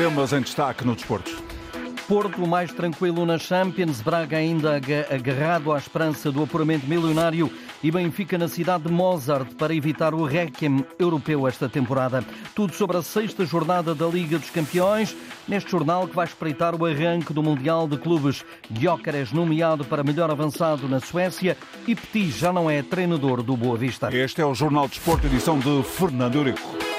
temas 0.00 0.32
em 0.32 0.40
destaque 0.40 0.82
no 0.82 0.94
desporto. 0.94 1.30
Porto 2.08 2.46
mais 2.46 2.72
tranquilo 2.72 3.26
na 3.26 3.36
Champions, 3.36 4.00
Braga 4.00 4.38
ainda 4.38 4.80
agarrado 5.10 5.70
à 5.70 5.76
esperança 5.76 6.32
do 6.32 6.42
apuramento 6.42 6.86
milionário 6.86 7.52
e 7.82 7.90
Benfica 7.90 8.38
na 8.38 8.48
cidade 8.48 8.84
de 8.84 8.90
Mozart 8.90 9.54
para 9.56 9.74
evitar 9.74 10.14
o 10.14 10.24
Requiem 10.24 10.82
europeu 10.98 11.46
esta 11.46 11.68
temporada. 11.68 12.24
Tudo 12.54 12.72
sobre 12.72 12.96
a 12.96 13.02
sexta 13.02 13.44
jornada 13.44 13.94
da 13.94 14.06
Liga 14.06 14.38
dos 14.38 14.48
Campeões, 14.48 15.14
neste 15.46 15.70
jornal 15.70 16.08
que 16.08 16.16
vai 16.16 16.24
espreitar 16.24 16.74
o 16.74 16.86
arranque 16.86 17.34
do 17.34 17.42
Mundial 17.42 17.86
de 17.86 17.98
Clubes. 17.98 18.42
Gyökeres 18.72 19.32
nomeado 19.32 19.84
para 19.84 20.02
melhor 20.02 20.30
avançado 20.30 20.88
na 20.88 21.00
Suécia 21.00 21.58
e 21.86 21.94
Petit 21.94 22.30
já 22.30 22.50
não 22.50 22.70
é 22.70 22.82
treinador 22.82 23.42
do 23.42 23.54
Boa 23.54 23.76
Vista. 23.76 24.08
Este 24.16 24.40
é 24.40 24.46
o 24.46 24.54
Jornal 24.54 24.88
de 24.88 24.94
Esporte, 24.94 25.26
edição 25.26 25.58
de 25.58 25.82
Fernando 25.82 26.36
Eurico. 26.36 26.89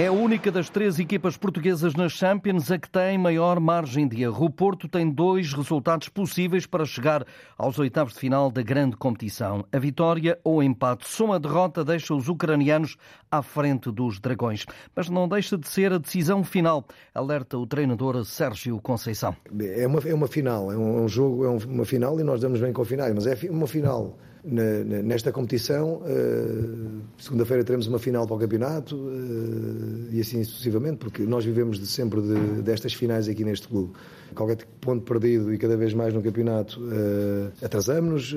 É 0.00 0.06
a 0.06 0.12
única 0.12 0.50
das 0.50 0.70
três 0.70 0.98
equipas 0.98 1.36
portuguesas 1.36 1.94
nas 1.94 2.12
Champions 2.12 2.70
a 2.70 2.78
que 2.78 2.88
tem 2.88 3.18
maior 3.18 3.60
margem 3.60 4.08
de 4.08 4.22
erro. 4.22 4.46
O 4.46 4.50
Porto 4.50 4.88
tem 4.88 5.10
dois 5.10 5.52
resultados 5.52 6.08
possíveis 6.08 6.64
para 6.64 6.86
chegar 6.86 7.22
aos 7.58 7.78
oitavos 7.78 8.14
de 8.14 8.18
final 8.18 8.50
da 8.50 8.62
grande 8.62 8.96
competição. 8.96 9.62
A 9.70 9.78
vitória 9.78 10.38
ou 10.42 10.56
o 10.56 10.62
empate. 10.62 11.06
Só 11.06 11.26
uma 11.26 11.38
derrota 11.38 11.84
deixa 11.84 12.14
os 12.14 12.30
ucranianos 12.30 12.96
à 13.30 13.42
frente 13.42 13.92
dos 13.92 14.18
dragões. 14.18 14.64
Mas 14.96 15.10
não 15.10 15.28
deixa 15.28 15.58
de 15.58 15.68
ser 15.68 15.92
a 15.92 15.98
decisão 15.98 16.42
final, 16.42 16.82
alerta 17.14 17.58
o 17.58 17.66
treinador 17.66 18.24
Sérgio 18.24 18.80
Conceição. 18.80 19.36
É 19.60 19.86
uma, 19.86 20.00
é 20.00 20.14
uma 20.14 20.28
final, 20.28 20.72
é 20.72 20.78
um, 20.78 21.06
jogo, 21.08 21.44
é 21.44 21.50
uma 21.50 21.84
final 21.84 22.18
e 22.18 22.24
nós 22.24 22.40
damos 22.40 22.58
bem 22.58 22.72
com 22.72 22.80
o 22.80 22.86
final, 22.86 23.06
mas 23.14 23.26
é 23.26 23.36
uma 23.50 23.66
final 23.66 24.16
nesta 24.44 25.30
competição. 25.32 26.02
Eh, 26.06 27.00
segunda-feira 27.18 27.62
teremos 27.62 27.86
uma 27.86 27.98
final 27.98 28.26
para 28.26 28.36
o 28.36 28.38
campeonato 28.38 28.96
eh, 28.96 30.16
e 30.16 30.20
assim 30.20 30.42
sucessivamente, 30.44 30.96
porque 30.96 31.22
nós 31.22 31.44
vivemos 31.44 31.78
de 31.78 31.86
sempre 31.86 32.20
de, 32.20 32.62
destas 32.62 32.94
finais 32.94 33.28
aqui 33.28 33.44
neste 33.44 33.68
clube. 33.68 33.92
Qualquer 34.34 34.58
ponto 34.80 35.02
perdido 35.04 35.52
e 35.52 35.58
cada 35.58 35.76
vez 35.76 35.92
mais 35.92 36.14
no 36.14 36.22
campeonato 36.22 36.80
eh, 36.90 37.64
atrasamos-nos, 37.64 38.34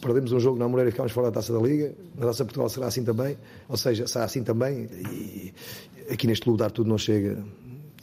perdemos 0.00 0.32
um 0.32 0.40
jogo 0.40 0.58
na 0.58 0.68
Moreira 0.68 0.88
e 0.88 0.92
ficamos 0.92 1.12
fora 1.12 1.28
da 1.28 1.34
taça 1.34 1.52
da 1.52 1.60
Liga. 1.60 1.92
Na 2.16 2.26
taça 2.26 2.44
Portugal 2.44 2.68
será 2.68 2.86
assim 2.86 3.04
também, 3.04 3.36
ou 3.68 3.76
seja, 3.76 4.06
será 4.06 4.24
assim 4.24 4.42
também. 4.42 4.88
E 5.10 5.52
aqui 6.10 6.26
neste 6.26 6.44
clube 6.44 6.58
dar 6.58 6.70
tudo 6.70 6.88
não 6.88 6.98
chega 6.98 7.38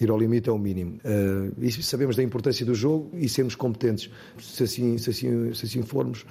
ir 0.03 0.09
ao 0.09 0.17
limite 0.17 0.49
é 0.49 0.51
o 0.51 0.57
mínimo. 0.57 0.99
Uh, 1.05 1.83
sabemos 1.83 2.15
da 2.15 2.23
importância 2.23 2.65
do 2.65 2.73
jogo 2.73 3.11
e 3.13 3.29
sermos 3.29 3.55
competentes. 3.55 4.09
Se 4.39 4.63
assim, 4.63 4.97
se 4.97 5.11
assim, 5.11 5.53
se 5.53 5.65
assim 5.65 5.83
formos, 5.83 6.25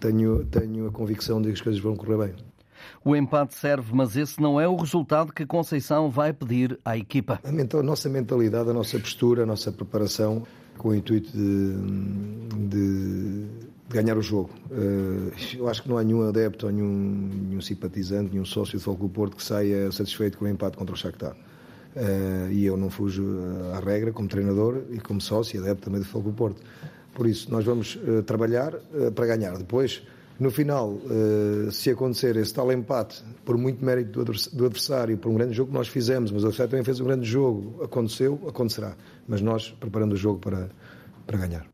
tenho, 0.00 0.44
tenho 0.46 0.86
a 0.86 0.90
convicção 0.90 1.40
de 1.40 1.48
que 1.48 1.54
as 1.54 1.60
coisas 1.60 1.80
vão 1.80 1.96
correr 1.96 2.26
bem. 2.26 2.34
O 3.04 3.14
empate 3.14 3.54
serve, 3.54 3.92
mas 3.94 4.16
esse 4.16 4.40
não 4.40 4.60
é 4.60 4.68
o 4.68 4.76
resultado 4.76 5.32
que 5.32 5.46
Conceição 5.46 6.10
vai 6.10 6.32
pedir 6.32 6.78
à 6.84 6.96
equipa. 6.96 7.40
A, 7.44 7.52
mental, 7.52 7.80
a 7.80 7.82
nossa 7.82 8.08
mentalidade, 8.08 8.70
a 8.70 8.72
nossa 8.72 8.98
postura, 8.98 9.42
a 9.42 9.46
nossa 9.46 9.72
preparação, 9.72 10.46
com 10.78 10.88
o 10.88 10.94
intuito 10.94 11.30
de, 11.30 11.74
de, 12.68 13.46
de 13.88 13.94
ganhar 13.94 14.16
o 14.16 14.22
jogo. 14.22 14.50
Eh, 14.70 15.56
eu 15.56 15.68
acho 15.68 15.82
que 15.82 15.88
não 15.88 15.98
há 15.98 16.04
nenhum 16.04 16.26
adepto, 16.28 16.70
nenhum, 16.70 17.30
nenhum 17.48 17.60
simpatizante, 17.60 18.30
nenhum 18.32 18.44
sócio 18.44 18.78
Foco 18.80 19.04
do 19.04 19.08
Porto 19.08 19.36
que 19.36 19.44
saia 19.44 19.90
satisfeito 19.92 20.38
com 20.38 20.44
o 20.44 20.48
empate 20.48 20.76
contra 20.76 20.94
o 20.94 20.98
Shakhtar. 20.98 21.36
Uh, 21.94 22.50
e 22.50 22.66
eu 22.66 22.76
não 22.76 22.90
fujo 22.90 23.22
à 23.72 23.78
regra 23.78 24.12
como 24.12 24.26
treinador 24.26 24.82
e 24.90 24.98
como 24.98 25.20
sócio 25.20 25.56
e 25.56 25.60
adepto 25.60 25.84
também 25.84 26.00
do 26.00 26.20
do 26.22 26.32
Porto. 26.32 26.60
Por 27.14 27.26
isso, 27.26 27.50
nós 27.50 27.64
vamos 27.64 27.96
uh, 27.96 28.22
trabalhar 28.22 28.74
uh, 28.74 29.12
para 29.14 29.26
ganhar. 29.26 29.56
Depois, 29.56 30.02
no 30.38 30.50
final, 30.50 30.90
uh, 30.90 31.70
se 31.70 31.90
acontecer 31.90 32.36
esse 32.36 32.52
tal 32.52 32.72
empate, 32.72 33.22
por 33.44 33.56
muito 33.56 33.84
mérito 33.84 34.24
do 34.24 34.66
adversário, 34.66 35.16
por 35.16 35.30
um 35.30 35.34
grande 35.34 35.54
jogo 35.54 35.70
que 35.70 35.76
nós 35.76 35.88
fizemos, 35.88 36.32
mas 36.32 36.42
o 36.42 36.46
adversário 36.46 36.70
também 36.70 36.84
fez 36.84 37.00
um 37.00 37.04
grande 37.04 37.24
jogo, 37.24 37.82
aconteceu, 37.82 38.40
acontecerá. 38.48 38.96
Mas 39.28 39.40
nós 39.40 39.70
preparando 39.78 40.12
o 40.12 40.16
jogo 40.16 40.40
para, 40.40 40.68
para 41.26 41.38
ganhar. 41.38 41.73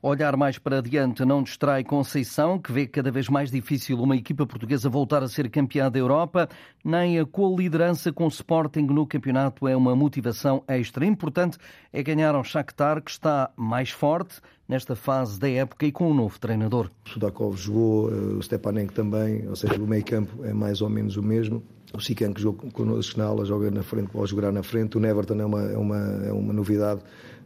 Olhar 0.00 0.36
mais 0.36 0.58
para 0.58 0.78
adiante 0.78 1.24
não 1.24 1.42
distrai 1.42 1.82
Conceição, 1.82 2.56
que 2.56 2.70
vê 2.70 2.86
cada 2.86 3.10
vez 3.10 3.28
mais 3.28 3.50
difícil 3.50 4.00
uma 4.00 4.14
equipa 4.14 4.46
portuguesa 4.46 4.88
voltar 4.88 5.24
a 5.24 5.28
ser 5.28 5.50
campeã 5.50 5.90
da 5.90 5.98
Europa, 5.98 6.48
nem 6.84 7.18
a 7.18 7.26
co-liderança 7.26 8.12
com 8.12 8.24
o 8.24 8.28
Sporting 8.28 8.82
no 8.82 9.04
campeonato 9.04 9.66
é 9.66 9.76
uma 9.76 9.96
motivação 9.96 10.62
extra. 10.68 11.04
Importante 11.04 11.58
é 11.92 12.00
ganhar 12.00 12.36
ao 12.36 12.44
Shakhtar, 12.44 13.02
que 13.02 13.10
está 13.10 13.50
mais 13.56 13.90
forte 13.90 14.40
nesta 14.68 14.94
fase 14.94 15.36
da 15.40 15.50
época 15.50 15.84
e 15.84 15.90
com 15.90 16.08
um 16.12 16.14
novo 16.14 16.38
treinador. 16.38 16.92
Sudakov 17.04 17.56
jogou, 17.56 18.08
eh, 18.08 18.14
o 18.38 18.42
Stepanenko 18.42 18.92
também, 18.92 19.48
ou 19.48 19.56
seja, 19.56 19.82
o 19.82 19.86
meio 19.86 20.04
campo 20.04 20.44
é 20.44 20.52
mais 20.52 20.80
ou 20.80 20.88
menos 20.88 21.16
o 21.16 21.22
mesmo. 21.24 21.60
O 21.92 22.00
Sican 22.00 22.32
que 22.32 22.40
joga 22.40 22.70
connosco 22.70 23.18
na 23.18 23.24
aula 23.24 23.44
joga 23.44 23.70
na 23.70 23.82
frente, 23.82 24.10
pode 24.10 24.30
jogar 24.30 24.52
na 24.52 24.62
frente. 24.62 24.96
O 24.96 25.00
Neverton 25.00 25.40
é 25.40 25.44
uma, 25.44 25.62
é 25.62 25.76
uma, 25.76 25.98
é 26.26 26.32
uma 26.32 26.52
novidade 26.52 27.00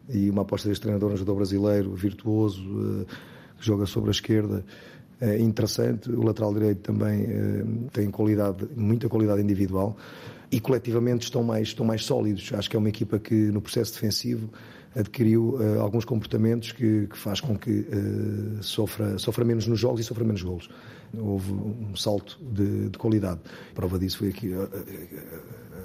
e 0.09 0.31
uma 0.31 0.43
aposta 0.43 0.69
deste 0.69 0.83
treinador, 0.83 1.13
um 1.13 1.17
jogador 1.17 1.37
brasileiro, 1.37 1.95
virtuoso, 1.95 2.63
eh, 2.63 3.15
que 3.59 3.65
joga 3.65 3.87
sobre 3.87 4.11
a 4.11 4.13
esquerda, 4.13 4.65
é 5.21 5.39
interessante. 5.39 6.11
O 6.11 6.23
lateral 6.23 6.53
direito 6.53 6.81
também 6.81 7.23
eh, 7.23 7.65
tem 7.93 8.11
qualidade, 8.11 8.69
muita 8.77 9.09
qualidade 9.09 9.41
individual 9.41 9.97
e 10.51 10.61
coletivamente 10.61 11.25
estão 11.25 11.43
mais, 11.43 11.69
estão 11.69 11.87
mais 11.87 12.05
sólidos. 12.05 12.53
Acho 12.53 12.69
que 12.69 12.77
é 12.77 12.79
uma 12.79 12.89
equipa 12.89 13.19
que 13.19 13.35
no 13.35 13.61
processo 13.61 13.95
defensivo 13.95 14.51
adquiriu 14.95 15.55
uh, 15.55 15.81
alguns 15.81 16.05
comportamentos 16.05 16.73
que, 16.73 17.07
que 17.07 17.17
faz 17.17 17.41
com 17.41 17.57
que 17.57 17.71
uh, 17.71 18.63
sofra, 18.63 19.17
sofra 19.17 19.45
menos 19.45 19.67
nos 19.67 19.81
jogos 19.81 20.01
e 20.01 20.05
sofra 20.05 20.23
menos 20.23 20.43
golos. 20.43 20.69
Houve 21.17 21.53
um 21.53 21.95
salto 21.97 22.39
de, 22.41 22.89
de 22.89 22.99
qualidade. 22.99 23.41
A 23.71 23.75
prova 23.75 23.99
disso 23.99 24.19
foi 24.19 24.29
aqui 24.29 24.55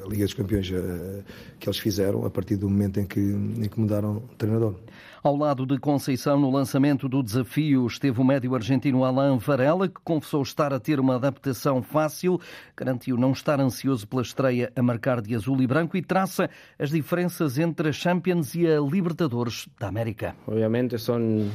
Liga 0.08 0.24
dos 0.24 0.34
Campeões 0.34 0.70
que 1.60 1.68
eles 1.68 1.80
fizeram 1.80 2.26
a 2.26 2.30
partir 2.30 2.56
do 2.56 2.70
momento 2.70 3.00
em 3.00 3.06
que, 3.06 3.20
em 3.20 3.68
que 3.68 3.80
mudaram 3.80 4.18
o 4.18 4.36
treinador. 4.38 4.76
Ao 5.22 5.36
lado 5.36 5.66
de 5.66 5.78
Conceição, 5.78 6.40
no 6.40 6.50
lançamento 6.50 7.10
do 7.10 7.22
desafio, 7.22 7.86
esteve 7.86 8.22
o 8.22 8.24
médio 8.24 8.56
argentino 8.56 9.04
Alain 9.04 9.38
Varela, 9.38 9.90
que 9.90 10.00
confessou 10.04 10.42
estar 10.42 10.74
a 10.74 10.80
ter 10.80 11.00
uma 11.00 11.16
adaptação 11.16 11.82
fácil, 11.82 12.40
garantiu 12.76 13.18
não 13.18 13.32
estar 13.32 13.60
ansioso 13.60 14.08
pela 14.08 14.22
estreia 14.22 14.72
a 14.76 14.82
marcar 14.82 15.22
de 15.22 15.36
azul 15.36 15.62
e 15.62 15.68
branco 15.68 15.98
e 15.98 16.02
traça 16.02 16.50
as 16.80 16.92
diferenças 16.92 17.58
entre 17.58 17.90
a 17.90 17.92
Champions 17.92 18.56
e 18.56 18.66
a 18.68 18.80
Libertadores 18.80 19.68
da 19.80 19.88
América. 19.88 20.36
Obviamente 20.48 20.98
são, 20.98 21.50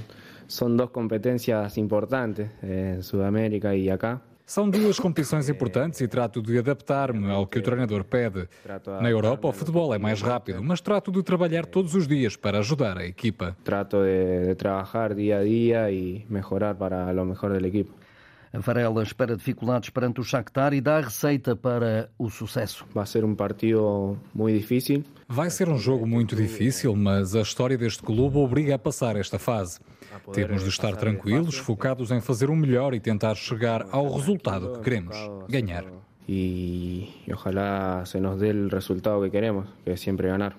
são 0.48 0.74
duas 0.74 0.90
competências 0.90 1.76
importantes, 1.76 2.46
eh, 2.62 2.98
Sudamérica 3.00 3.74
e 3.74 3.90
acá. 3.90 4.20
São 4.44 4.68
duas 4.68 4.98
competições 4.98 5.48
importantes 5.48 6.00
e 6.00 6.08
trato 6.08 6.42
de 6.42 6.58
adaptar-me 6.58 7.30
ao 7.30 7.46
que 7.46 7.58
o 7.58 7.62
treinador 7.62 8.04
pede. 8.04 8.48
Na 9.00 9.08
Europa, 9.08 9.48
o 9.48 9.52
futebol 9.52 9.94
é 9.94 9.98
mais 9.98 10.20
rápido, 10.20 10.62
mas 10.62 10.80
trato 10.80 11.10
de 11.10 11.22
trabalhar 11.22 11.64
todos 11.64 11.94
os 11.94 12.06
dias 12.06 12.36
para 12.36 12.58
ajudar 12.58 12.98
a 12.98 13.06
equipa. 13.06 13.56
Trato 13.64 13.98
de, 14.02 14.48
de 14.48 14.54
trabalhar 14.54 15.14
dia 15.14 15.38
a 15.38 15.44
dia 15.44 15.90
e 15.90 16.26
melhorar 16.28 16.74
para 16.74 17.10
o 17.12 17.24
melhor 17.24 17.60
da 17.60 17.66
equipa. 17.66 17.92
Varela 18.58 19.02
espera 19.02 19.36
dificuldades 19.36 19.90
perante 19.90 20.20
o 20.20 20.24
Shakhtar 20.24 20.74
e 20.74 20.80
dá 20.80 21.00
receita 21.00 21.56
para 21.56 22.10
o 22.18 22.28
sucesso. 22.28 22.84
Vai 22.92 23.06
ser 23.06 23.24
um 23.24 23.34
partido 23.34 24.18
muito 24.34 24.58
difícil. 24.58 25.04
Vai 25.28 25.48
ser 25.48 25.68
um 25.68 25.78
jogo 25.78 26.06
muito 26.06 26.36
difícil, 26.36 26.94
mas 26.94 27.34
a 27.34 27.40
história 27.40 27.78
deste 27.78 28.02
clube 28.02 28.36
obriga 28.36 28.74
a 28.74 28.78
passar 28.78 29.16
esta 29.16 29.38
fase. 29.38 29.80
Temos 30.32 30.62
de 30.62 30.68
estar 30.68 30.94
tranquilos, 30.96 31.56
focados 31.56 32.10
em 32.10 32.20
fazer 32.20 32.50
o 32.50 32.56
melhor 32.56 32.92
e 32.92 33.00
tentar 33.00 33.34
chegar 33.34 33.86
ao 33.90 34.12
resultado 34.14 34.74
que 34.74 34.80
queremos, 34.80 35.16
ganhar. 35.48 35.84
E, 36.28 37.08
e 37.26 37.32
ojalá 37.32 38.04
se 38.04 38.20
nos 38.20 38.38
dê 38.38 38.52
o 38.52 38.68
resultado 38.68 39.22
que 39.24 39.30
queremos, 39.30 39.66
que 39.84 39.90
é 39.90 39.96
sempre 39.96 40.28
ganhar. 40.28 40.56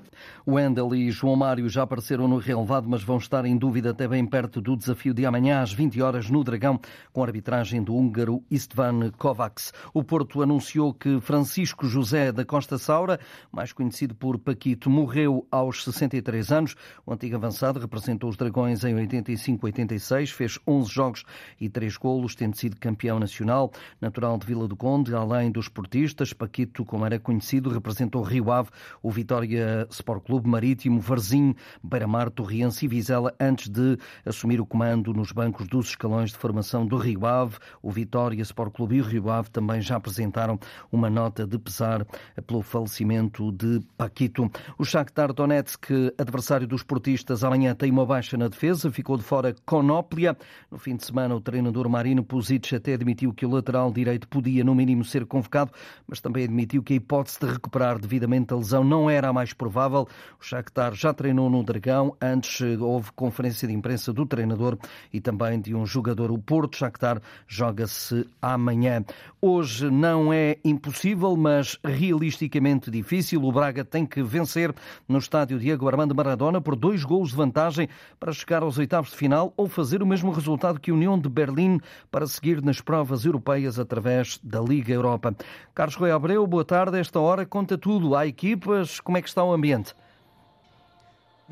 Wendel 0.48 0.96
e 0.96 1.12
João 1.12 1.36
Mário 1.36 1.68
já 1.68 1.84
apareceram 1.84 2.28
no 2.28 2.38
relevado, 2.38 2.88
mas 2.90 3.04
vão 3.04 3.18
estar 3.18 3.46
em 3.46 3.58
dúvida 3.58 3.92
até 3.92 4.08
bem 4.08 4.26
perto 4.26 4.62
do 4.62 4.78
desafio 4.78 5.14
de 5.14 5.26
amanhã 5.26 5.62
às 5.62 5.74
20 5.74 6.02
horas 6.02 6.30
no 6.30 6.44
Dragão, 6.44 6.80
com 7.12 7.22
a 7.22 7.26
arbitragem 7.26 7.84
do 7.84 7.94
húngaro 7.94 8.42
Istvan 8.50 9.12
Kovacs. 9.18 9.74
O 9.94 10.04
Porto 10.04 10.42
anunciou 10.42 10.94
que 10.94 11.20
Francisco 11.20 11.86
José 11.86 12.32
da 12.32 12.46
Costa 12.46 12.78
Saura, 12.78 13.20
mais 13.52 13.74
conhecido 13.74 14.16
por 14.16 14.40
Paquito, 14.40 14.90
morreu 14.90 15.46
aos 15.52 15.84
63 15.84 16.52
anos. 16.52 16.76
O 17.06 17.14
antigo 17.14 17.36
avançado 17.36 17.80
representou 17.80 18.30
os 18.30 18.38
Dragões 18.38 18.86
em 18.86 18.96
85-86, 18.96 20.32
fez 20.32 20.60
11 20.66 20.90
jogos 20.90 21.26
e 21.60 21.68
3 21.70 21.98
golos, 21.98 22.34
tendo 22.34 22.56
sido 22.56 22.78
campeão 22.78 23.20
nacional. 23.20 23.72
Natural 24.00 24.38
de 24.38 24.46
Vila 24.46 24.68
do 24.68 24.76
Conde, 24.76 25.14
além 25.14 25.52
dos 25.52 25.68
portistas, 25.68 26.32
Paquito, 26.32 26.86
como 26.86 27.06
era 27.06 27.20
conhecido, 27.20 27.70
representou 27.70 28.24
Rio 28.24 28.52
Ave, 28.52 28.70
o 29.02 29.12
Vitória 29.12 29.86
Sport 29.90 30.14
Sport 30.14 30.30
Clube, 30.34 30.50
Marítimo, 30.50 31.00
Varzim, 31.00 31.54
Beira-Mar, 31.84 32.32
Torriense 32.32 32.86
e 32.86 32.88
Vizela 32.88 33.36
antes 33.40 33.70
de 33.70 34.00
assumir 34.26 34.60
o 34.60 34.66
comando 34.66 35.14
nos 35.14 35.32
bancos 35.32 35.68
dos 35.68 35.90
escalões 35.90 36.32
de 36.32 36.38
formação 36.38 36.88
do 36.88 36.98
Rio 36.98 37.24
Ave. 37.28 37.58
O 37.84 37.92
Vitória 37.92 38.42
Sport 38.42 38.74
Clube 38.74 38.96
e 38.96 39.02
o 39.02 39.04
Rio 39.04 39.30
Ave 39.30 39.52
também 39.52 39.80
já 39.80 39.98
apresentaram 39.98 40.60
uma 40.92 41.08
nota 41.08 41.46
de 41.46 41.60
pesar 41.60 42.04
pelo 42.48 42.64
falecimento 42.64 43.52
de 43.52 43.80
Paquito. 43.96 44.50
O 44.76 44.84
Shakhtar 44.84 45.32
Donetsk, 45.34 45.92
adversário 46.18 46.66
dos 46.66 46.82
portistas, 46.82 47.44
amanhã 47.44 47.76
tem 47.76 47.92
uma 47.92 48.04
baixa 48.04 48.36
na 48.36 48.48
defesa, 48.48 48.92
ficou 48.92 49.18
de 49.18 49.24
fora 49.24 49.54
Conóplia. 49.68 50.36
No 50.72 50.80
fim 50.80 50.96
de 50.96 51.06
semana, 51.06 51.36
o 51.36 51.42
treinador 51.42 51.88
Marino 51.88 52.24
Puzic 52.24 52.74
até 52.74 52.96
admitiu 52.96 53.32
que 53.32 53.46
o 53.46 53.52
lateral 53.52 53.92
direito 53.92 54.28
podia, 54.28 54.64
no 54.64 54.74
mínimo, 54.74 55.06
ser 55.06 55.28
convocado, 55.28 55.72
mas 56.08 56.20
também 56.20 56.46
admitiu 56.46 56.82
que 56.82 56.94
a 56.94 56.96
hipótese 56.96 57.38
de 57.40 57.46
recuperar 57.46 58.00
devidamente 58.00 58.52
a 58.52 58.58
lesão 58.58 58.84
não 58.84 59.08
era 59.08 59.28
a 59.28 59.34
mais 59.34 59.54
provável. 59.54 60.08
O 60.40 60.44
Shakhtar 60.44 60.94
já 60.94 61.14
treinou 61.14 61.50
no 61.50 61.64
Dragão, 61.64 62.16
antes 62.22 62.62
houve 62.80 63.12
conferência 63.14 63.68
de 63.68 63.74
imprensa 63.74 64.12
do 64.12 64.26
treinador 64.26 64.78
e 65.12 65.20
também 65.20 65.60
de 65.60 65.74
um 65.74 65.86
jogador. 65.86 66.32
O 66.32 66.38
Porto 66.38 66.78
Shakhtar 66.78 67.22
joga-se 67.48 68.28
amanhã. 68.42 69.04
Hoje 69.42 69.90
não 69.90 70.32
é 70.32 70.58
impossível, 70.64 71.36
mas 71.36 71.78
realisticamente 71.84 72.90
difícil. 72.90 73.44
O 73.44 73.52
Braga 73.52 73.84
tem 73.84 74.06
que 74.06 74.22
vencer 74.22 74.74
no 75.08 75.18
estádio 75.18 75.60
Diego 75.60 75.88
Armando 75.88 76.16
Maradona 76.16 76.62
por 76.62 76.76
dois 76.76 77.04
golos 77.04 77.30
de 77.30 77.36
vantagem 77.36 77.88
para 78.20 78.34
chegar 78.34 78.64
aos 78.64 78.78
oitavos 78.78 79.12
de 79.12 79.18
final 79.18 79.54
ou 79.58 79.68
fazer 79.68 80.02
o 80.02 80.08
mesmo 80.08 80.32
resultado 80.32 80.80
que 80.80 80.92
a 80.92 80.94
União 80.94 81.20
de 81.20 81.30
Berlim 81.30 81.80
para 82.12 82.28
seguir 82.28 82.62
nas 82.62 82.82
provas 82.82 83.26
europeias 83.26 83.80
através 83.80 84.40
da 84.44 84.60
Liga 84.60 84.94
Europa. 84.94 85.36
Carlos 85.74 85.96
Rui 85.96 86.12
Abreu, 86.12 86.46
boa 86.48 86.66
tarde. 86.66 87.00
Esta 87.00 87.20
hora 87.20 87.46
conta 87.46 87.78
tudo. 87.78 88.16
Há 88.16 88.28
equipas, 88.28 89.00
como 89.00 89.18
é 89.18 89.22
que 89.22 89.30
está 89.30 89.44
o 89.44 89.54
ambiente? 89.54 89.94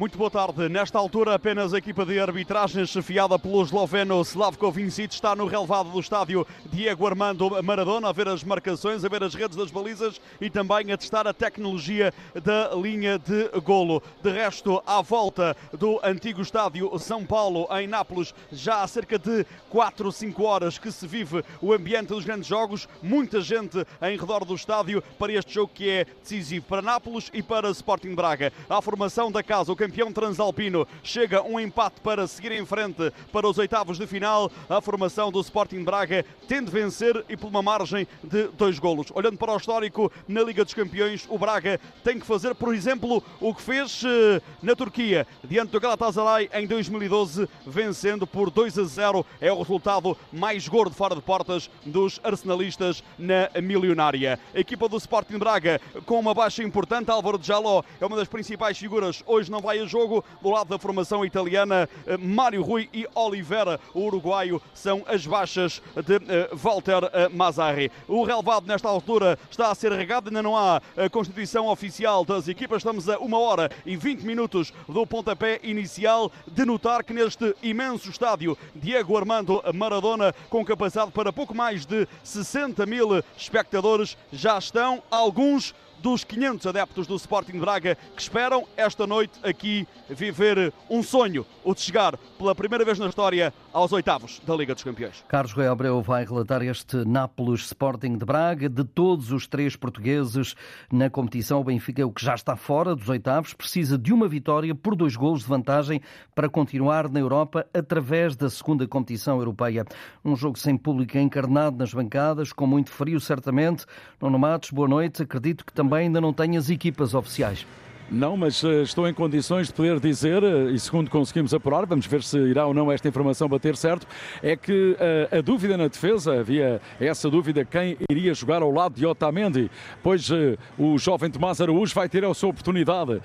Muito 0.02 0.18
boa 0.18 0.32
tarde. 0.32 0.68
Nesta 0.68 0.98
altura, 0.98 1.36
apenas 1.36 1.76
a 1.76 1.78
equipa 1.78 2.04
de 2.04 2.20
arbitragem 2.20 2.88
chefiada 2.88 3.38
pelo 3.38 3.62
esloveno 3.62 4.20
Slavko 4.22 4.72
Vincic 4.72 5.14
está 5.14 5.36
no 5.36 5.46
relevado 5.46 5.92
do 5.92 6.00
estádio 6.00 6.44
Diego 6.74 7.06
Armando 7.06 7.62
Maradona 7.64 8.10
a 8.10 8.12
ver 8.12 8.28
as 8.28 8.44
marcações, 8.44 9.06
a 9.06 9.08
ver 9.08 9.22
as 9.22 9.36
redes 9.36 9.56
das 9.56 9.70
balizas 9.70 10.20
e 10.42 10.50
também 10.50 10.92
a 10.92 10.98
testar 10.98 11.28
a 11.28 11.34
tecnologia 11.36 12.12
da 12.34 12.72
linha 12.74 13.20
de 13.20 13.48
golo. 13.60 14.02
De 14.24 14.32
resto, 14.32 14.82
à 14.88 15.04
volta 15.04 15.56
do 15.72 16.00
antigo 16.04 16.42
estádio 16.42 16.98
São 16.98 17.24
Paulo, 17.24 17.68
em 17.78 17.86
Nápoles, 17.86 18.34
já 18.52 18.82
há 18.82 18.88
cerca 18.88 19.20
de 19.20 19.46
4 19.70 20.08
ou 20.08 20.12
5 20.12 20.44
horas 20.44 20.80
que 20.80 20.92
se 20.92 21.06
vive 21.06 21.46
o 21.62 21.72
ambiente 21.72 22.08
dos 22.08 22.26
grandes 22.26 22.48
jogos. 22.48 22.90
Muita 23.04 23.40
gente 23.40 23.86
em 24.02 24.18
redor 24.18 24.46
do 24.46 24.56
estádio 24.56 25.04
para 25.20 25.32
este 25.32 25.54
jogo 25.54 25.72
que 25.72 25.88
é 25.88 26.06
decisivo 26.24 26.66
para 26.66 26.82
Nápoles 26.82 27.30
e 27.32 27.44
para 27.44 27.70
Sporting 27.70 28.16
Braga. 28.16 28.52
A 28.68 28.82
formação 28.82 29.32
da 29.32 29.44
casa, 29.44 29.72
o 29.72 29.76
campeão 29.76 29.91
transalpino. 30.14 30.88
Chega 31.04 31.44
um 31.44 31.60
empate 31.60 32.02
para 32.02 32.28
seguir 32.28 32.52
em 32.54 32.66
frente 32.66 33.12
para 33.32 33.48
os 33.48 33.58
oitavos 33.58 33.98
de 33.98 34.08
final. 34.08 34.52
A 34.70 34.82
formação 34.82 35.32
do 35.32 35.40
Sporting 35.42 35.84
Braga 35.84 36.26
tem 36.48 36.64
de 36.64 36.72
vencer 36.72 37.24
e 37.30 37.38
por 37.38 37.48
uma 37.48 37.62
margem 37.62 38.08
de 38.24 38.48
dois 38.50 38.80
golos. 38.80 39.08
Olhando 39.14 39.38
para 39.38 39.54
o 39.54 39.58
histórico 39.58 40.12
na 40.28 40.42
Liga 40.42 40.64
dos 40.64 40.74
Campeões, 40.74 41.26
o 41.30 41.38
Braga 41.38 41.80
tem 42.04 42.20
que 42.20 42.26
fazer, 42.26 42.56
por 42.56 42.74
exemplo, 42.74 43.24
o 43.40 43.54
que 43.54 43.62
fez 43.62 44.04
eh, 44.06 44.42
na 44.62 44.76
Turquia, 44.76 45.28
diante 45.44 45.72
do 45.72 45.80
Galatasaray 45.80 46.50
em 46.54 46.66
2012, 46.66 47.48
vencendo 47.66 48.26
por 48.26 48.50
2 48.50 48.80
a 48.80 48.84
0. 48.84 49.26
É 49.40 49.52
o 49.52 49.60
resultado 49.62 50.18
mais 50.32 50.68
gordo 50.68 50.96
fora 50.96 51.16
de 51.16 51.22
portas 51.22 51.70
dos 51.86 52.20
arsenalistas 52.24 53.04
na 53.18 53.50
milionária. 53.62 54.40
A 54.54 54.60
equipa 54.60 54.88
do 54.88 54.98
Sporting 54.98 55.38
Braga 55.38 55.80
com 56.06 56.20
uma 56.20 56.34
baixa 56.34 56.64
importante. 56.64 57.10
Álvaro 57.12 57.38
de 57.38 57.48
Jaló 57.48 57.84
é 58.00 58.06
uma 58.06 58.18
das 58.18 58.28
principais 58.28 58.78
figuras. 58.78 59.24
Hoje 59.26 59.52
não 59.52 59.60
vai 59.60 59.71
vai 59.72 59.80
a 59.80 59.86
jogo. 59.86 60.24
Do 60.42 60.50
lado 60.50 60.68
da 60.68 60.78
formação 60.78 61.24
italiana, 61.24 61.88
eh, 62.06 62.18
Mário 62.18 62.62
Rui 62.62 62.90
e 62.94 63.08
Oliveira, 63.16 63.80
o 63.94 64.02
uruguaio, 64.02 64.62
são 64.74 65.04
as 65.08 65.26
baixas 65.26 65.82
de 65.96 66.16
eh, 66.16 66.50
Walter 66.54 67.10
eh, 67.14 67.30
Mazzarri. 67.30 67.90
O 68.06 68.24
relevado 68.26 68.68
nesta 68.68 68.90
altura 68.90 69.40
está 69.50 69.72
a 69.72 69.76
ser 69.76 69.94
regado, 69.94 70.28
ainda 70.28 70.42
não 70.42 70.58
há 70.58 70.82
constituição 71.10 71.68
oficial 71.68 72.26
das 72.26 72.50
equipas. 72.50 72.80
Estamos 72.80 73.08
a 73.08 73.18
uma 73.20 73.40
hora 73.40 73.70
e 73.86 73.96
20 73.96 74.24
minutos 74.24 74.74
do 74.90 75.08
pontapé 75.08 75.62
inicial. 75.64 76.30
De 76.46 76.66
notar 76.66 77.04
que 77.04 77.14
neste 77.14 77.56
imenso 77.64 78.10
estádio, 78.10 78.58
Diego 78.76 79.16
Armando 79.16 79.64
Maradona, 79.74 80.34
com 80.50 80.66
capacidade 80.66 81.12
para 81.12 81.32
pouco 81.32 81.56
mais 81.56 81.86
de 81.86 82.08
60 82.24 82.86
mil 82.86 83.24
espectadores, 83.38 84.18
já 84.34 84.58
estão 84.58 85.02
alguns 85.10 85.74
dos 86.02 86.24
500 86.24 86.66
adeptos 86.66 87.08
do 87.08 87.16
Sporting 87.16 87.60
Braga 87.60 87.96
que 88.16 88.22
esperam 88.22 88.66
esta 88.76 89.06
noite 89.06 89.40
aqui 89.44 89.88
viver 90.10 90.74
um 90.90 91.04
sonho, 91.04 91.46
o 91.64 91.74
de 91.74 91.82
chegar 91.82 92.18
pela 92.38 92.56
primeira 92.56 92.84
vez 92.84 92.98
na 92.98 93.08
história 93.08 93.54
aos 93.72 93.94
oitavos 93.94 94.42
da 94.46 94.56
Liga 94.56 94.74
dos 94.74 94.84
Campeões. 94.84 95.24
Carlos 95.28 95.54
Rui 95.54 95.68
Abreu 95.68 96.02
vai 96.02 96.26
relatar 96.26 96.62
este 96.64 97.06
Nápoles 97.06 97.62
Sporting 97.62 98.18
de 98.18 98.26
Braga. 98.26 98.68
De 98.68 98.84
todos 98.84 99.32
os 99.32 99.48
três 99.48 99.76
portugueses 99.76 100.56
na 100.92 101.10
competição, 101.10 101.62
o 101.62 101.64
Benfica, 101.64 102.06
o 102.06 102.12
que 102.12 102.24
já 102.24 102.36
está 102.36 102.56
fora 102.56 102.96
dos 102.96 103.08
oitavos, 103.08 103.54
precisa 103.54 103.98
de 103.98 104.12
uma 104.12 104.28
vitória 104.28 104.74
por 104.74 104.96
dois 104.96 105.16
golos 105.16 105.42
de 105.42 105.48
vantagem 105.48 106.02
para 106.34 106.50
continuar 106.50 107.10
na 107.10 107.20
Europa 107.20 107.66
através 107.74 108.36
da 108.36 108.50
segunda 108.50 108.88
competição 108.88 109.38
europeia. 109.38 109.86
Um 110.26 110.36
jogo 110.36 110.58
sem 110.58 110.76
público 110.76 111.18
encarnado 111.18 111.78
nas 111.78 111.94
bancadas, 111.94 112.52
com 112.52 112.66
muito 112.66 112.90
frio 112.90 113.20
certamente. 113.20 113.86
Nuno 114.20 114.40
Matos, 114.40 114.72
boa 114.72 114.88
noite. 114.88 115.24
Acredito 115.24 115.66
que 115.66 115.72
também 115.72 115.91
ainda 116.00 116.22
não 116.22 116.34
tem 116.34 116.58
as 116.58 116.70
equipas 116.70 117.14
oficiais. 117.14 117.66
Não, 118.14 118.36
mas 118.36 118.62
uh, 118.62 118.82
estou 118.82 119.08
em 119.08 119.14
condições 119.14 119.68
de 119.68 119.74
poder 119.74 119.98
dizer, 119.98 120.44
uh, 120.44 120.70
e 120.70 120.78
segundo 120.78 121.10
conseguimos 121.10 121.54
apurar, 121.54 121.86
vamos 121.86 122.06
ver 122.06 122.22
se 122.22 122.38
irá 122.38 122.68
ou 122.68 122.74
não 122.74 122.92
esta 122.92 123.08
informação 123.08 123.48
bater 123.48 123.78
certo, 123.78 124.06
é 124.44 124.54
que 124.58 124.98
uh, 125.00 125.38
a 125.38 125.40
dúvida 125.40 125.78
na 125.78 125.88
defesa, 125.88 126.42
havia 126.42 126.82
essa 127.00 127.30
dúvida 127.30 127.64
quem 127.64 127.96
iria 128.10 128.34
jogar 128.34 128.62
ao 128.62 128.70
lado 128.70 128.96
de 128.96 129.06
Otamendi, 129.06 129.72
pois 130.04 130.30
o 130.78 130.98
jovem 130.98 131.32
Tomás 131.32 131.62
Araújo 131.62 131.96
vai 131.96 132.10
ter 132.10 132.26
a 132.26 132.34
sua 132.34 132.50
oportunidade. 132.50 133.22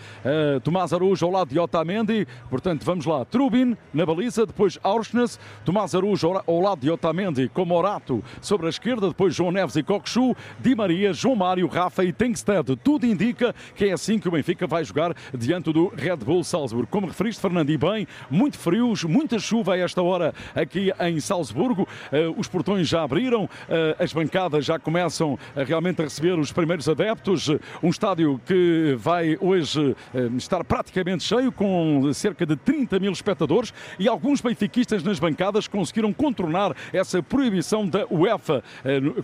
Tomás 0.62 0.92
Araújo 0.92 1.24
ao 1.26 1.32
lado 1.32 1.48
de 1.48 1.58
Otamendi, 1.58 2.26
portanto 2.48 2.84
vamos 2.84 3.06
lá, 3.06 3.24
Trubin 3.24 3.76
na 3.92 4.06
baliza, 4.06 4.46
depois 4.46 4.78
Aursnes, 4.82 5.38
Tomás 5.64 5.94
Araújo 5.94 6.42
ao 6.46 6.60
lado 6.60 6.80
de 6.80 6.90
Otamendi 6.90 7.48
com 7.48 7.64
Morato 7.64 8.22
sobre 8.40 8.66
a 8.66 8.70
esquerda, 8.70 9.08
depois 9.08 9.34
João 9.34 9.50
Neves 9.50 9.76
e 9.76 9.82
Coxu, 9.82 10.34
Di 10.60 10.74
Maria, 10.74 11.12
João 11.12 11.34
Mário, 11.34 11.66
Rafa 11.66 12.04
e 12.04 12.12
Tengsted. 12.12 12.76
Tudo 12.84 13.06
indica 13.06 13.54
que 13.74 13.86
é 13.86 13.92
assim 13.92 14.18
que 14.18 14.28
o 14.28 14.32
Benfica 14.32 14.66
vai 14.66 14.75
vai 14.76 14.84
jogar 14.84 15.16
diante 15.32 15.72
do 15.72 15.88
Red 15.88 16.16
Bull 16.16 16.44
Salzburgo. 16.44 16.86
Como 16.90 17.06
referiste, 17.06 17.40
Fernando, 17.40 17.70
e 17.70 17.78
bem, 17.78 18.06
muito 18.28 18.58
frios, 18.58 19.04
muita 19.04 19.38
chuva 19.38 19.72
a 19.72 19.78
esta 19.78 20.02
hora 20.02 20.34
aqui 20.54 20.92
em 21.00 21.18
Salzburgo. 21.18 21.88
Eh, 22.12 22.28
os 22.36 22.46
portões 22.46 22.86
já 22.86 23.02
abriram, 23.02 23.48
eh, 23.70 23.96
as 23.98 24.12
bancadas 24.12 24.66
já 24.66 24.78
começam 24.78 25.38
realmente 25.56 26.02
a 26.02 26.04
receber 26.04 26.38
os 26.38 26.52
primeiros 26.52 26.86
adeptos. 26.90 27.48
Um 27.82 27.88
estádio 27.88 28.38
que 28.44 28.94
vai 28.98 29.38
hoje 29.40 29.96
eh, 30.14 30.28
estar 30.36 30.62
praticamente 30.62 31.24
cheio, 31.24 31.50
com 31.50 32.12
cerca 32.12 32.44
de 32.44 32.54
30 32.54 32.98
mil 32.98 33.12
espectadores 33.12 33.72
e 33.98 34.06
alguns 34.06 34.42
benfiquistas 34.42 35.02
nas 35.02 35.18
bancadas 35.18 35.66
conseguiram 35.66 36.12
contornar 36.12 36.76
essa 36.92 37.22
proibição 37.22 37.88
da 37.88 38.04
UEFA. 38.10 38.62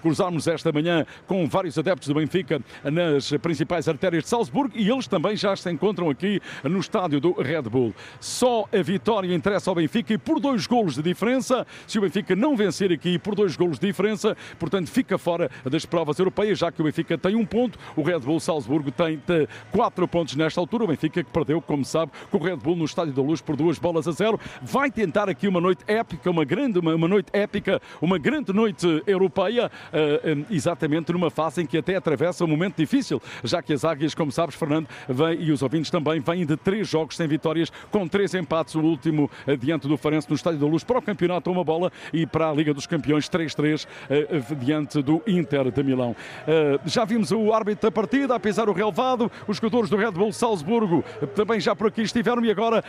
Cruzámos 0.00 0.46
esta 0.46 0.72
manhã 0.72 1.04
com 1.26 1.46
vários 1.46 1.76
adeptos 1.76 2.08
do 2.08 2.14
Benfica 2.14 2.58
nas 2.84 3.30
principais 3.32 3.86
artérias 3.86 4.22
de 4.24 4.30
Salzburgo 4.30 4.72
e 4.74 4.88
eles 4.88 5.06
também 5.06 5.36
já 5.42 5.56
se 5.56 5.70
encontram 5.70 6.08
aqui 6.08 6.40
no 6.62 6.78
estádio 6.78 7.20
do 7.20 7.32
Red 7.32 7.62
Bull. 7.62 7.94
Só 8.20 8.68
a 8.72 8.82
vitória 8.82 9.34
interessa 9.34 9.70
ao 9.70 9.74
Benfica 9.74 10.14
e 10.14 10.18
por 10.18 10.38
dois 10.38 10.66
golos 10.66 10.94
de 10.94 11.02
diferença. 11.02 11.66
Se 11.86 11.98
o 11.98 12.02
Benfica 12.02 12.36
não 12.36 12.56
vencer 12.56 12.92
aqui 12.92 13.18
por 13.18 13.34
dois 13.34 13.56
golos 13.56 13.78
de 13.78 13.86
diferença, 13.86 14.36
portanto 14.58 14.88
fica 14.88 15.18
fora 15.18 15.50
das 15.64 15.84
provas 15.84 16.18
europeias, 16.18 16.58
já 16.58 16.70
que 16.70 16.80
o 16.80 16.84
Benfica 16.84 17.18
tem 17.18 17.34
um 17.34 17.44
ponto, 17.44 17.78
o 17.96 18.02
Red 18.02 18.20
Bull 18.20 18.38
Salzburgo 18.38 18.90
tem 18.90 19.20
quatro 19.70 20.06
pontos 20.06 20.36
nesta 20.36 20.60
altura. 20.60 20.84
O 20.84 20.86
Benfica 20.86 21.24
que 21.24 21.30
perdeu, 21.30 21.60
como 21.60 21.84
sabe, 21.84 22.12
com 22.30 22.38
o 22.38 22.42
Red 22.42 22.56
Bull 22.56 22.76
no 22.76 22.84
Estádio 22.84 23.12
da 23.12 23.22
Luz 23.22 23.40
por 23.40 23.56
duas 23.56 23.78
bolas 23.78 24.06
a 24.06 24.12
zero. 24.12 24.38
Vai 24.62 24.90
tentar 24.90 25.28
aqui 25.28 25.48
uma 25.48 25.60
noite 25.60 25.82
épica, 25.86 26.30
uma 26.30 26.44
grande, 26.44 26.78
uma, 26.78 26.94
uma 26.94 27.08
noite 27.08 27.28
épica, 27.32 27.80
uma 28.00 28.18
grande 28.18 28.52
noite 28.52 29.02
europeia, 29.06 29.70
uh, 29.92 30.46
exatamente 30.50 31.12
numa 31.12 31.30
fase 31.30 31.62
em 31.62 31.66
que 31.66 31.78
até 31.78 31.96
atravessa 31.96 32.44
um 32.44 32.48
momento 32.48 32.76
difícil, 32.76 33.20
já 33.42 33.60
que 33.60 33.72
as 33.72 33.84
águias, 33.84 34.14
como 34.14 34.30
sabes, 34.30 34.54
Fernando, 34.54 34.88
vem 35.22 35.40
e 35.40 35.52
os 35.52 35.62
ouvintes 35.62 35.90
também 35.90 36.20
vêm 36.20 36.44
de 36.44 36.56
três 36.56 36.88
jogos 36.88 37.16
sem 37.16 37.28
vitórias, 37.28 37.70
com 37.90 38.08
três 38.08 38.34
empates, 38.34 38.74
o 38.74 38.80
último 38.80 39.30
eh, 39.46 39.56
diante 39.56 39.86
do 39.86 39.96
Farense 39.96 40.28
no 40.28 40.34
Estádio 40.34 40.58
da 40.58 40.66
Luz 40.66 40.82
para 40.82 40.98
o 40.98 41.02
campeonato, 41.02 41.50
uma 41.50 41.62
bola 41.62 41.92
e 42.12 42.26
para 42.26 42.50
a 42.50 42.52
Liga 42.52 42.74
dos 42.74 42.86
Campeões 42.86 43.28
3-3 43.28 43.86
eh, 44.10 44.26
diante 44.58 45.00
do 45.02 45.22
Inter 45.26 45.70
de 45.70 45.82
Milão. 45.82 46.16
Eh, 46.46 46.80
já 46.86 47.04
vimos 47.04 47.30
o 47.30 47.52
árbitro 47.52 47.88
da 47.88 47.92
partida 47.92 48.34
a 48.34 48.40
pisar 48.40 48.68
o 48.68 48.72
relevado, 48.72 49.30
os 49.46 49.56
jogadores 49.56 49.88
do 49.88 49.96
Red 49.96 50.12
Bull 50.12 50.32
Salzburgo 50.32 51.04
também 51.34 51.60
já 51.60 51.76
por 51.76 51.88
aqui 51.88 52.02
estiveram 52.02 52.44
e 52.44 52.50
agora 52.50 52.82